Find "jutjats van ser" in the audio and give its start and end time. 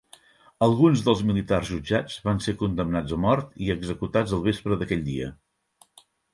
1.73-2.57